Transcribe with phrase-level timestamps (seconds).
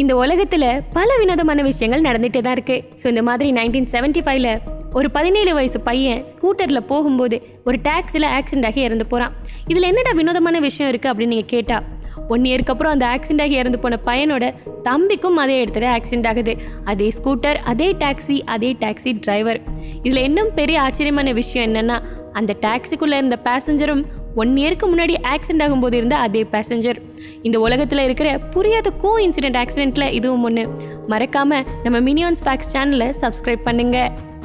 [0.00, 2.76] இந்த உலகத்துல பல வினோதமான விஷயங்கள் நடந்துட்டே தான் இருக்கு.
[3.02, 4.50] ஸோ இந்த மாதிரி நைன்டீன் செவன்டி ஃபைவ்ல
[4.92, 9.34] ஒரு பதினேழு வயசு பையன் ஸ்கூட்டரில் போகும்போது ஒரு டாக்ஸியில் ஆக்சிடென்ட் ஆகி இறந்து போகிறான்
[9.68, 11.84] இதில் என்னடா வினோதமான விஷயம் இருக்குது அப்படின்னு நீங்கள் கேட்டால்
[12.28, 14.44] ஒன் இயருக்கு அப்புறம் அந்த ஆக்சிடென்ட் ஆகி இறந்து போன பையனோட
[14.88, 16.52] தம்பிக்கும் அதே இடத்துல ஆக்சிடென்ட் ஆகுது.
[16.84, 19.60] அதே ஸ்கூட்டர் அதே டாக்ஸி அதே டாக்ஸி டிரைவர்
[20.02, 21.98] இதில் இன்னும் பெரிய ஆச்சரியமான விஷயம் என்னென்னா
[22.32, 24.02] அந்த டாக்ஸிக்குள்ளே இருந்த பேசஞ்சரும்
[24.34, 27.00] ஒன் இயருக்கு முன்னாடி ஆக்சிடென்ட் ஆகும்போது இருந்த அதே பேசஞ்சர்
[27.42, 30.64] இந்த உலகத்தில் இருக்கிற புரியாத கோ இன்சிடென்ட் ஆக்சிடென்ட்டில் இதுவும் ஒன்று
[31.06, 34.10] மறக்காமல் நம்ம மினியான்ஸ் ஃபேக்ஸ் சேனலை சப்ஸ்கிரைப் பண்ணுங்கள்